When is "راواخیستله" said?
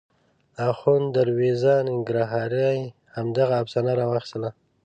3.99-4.49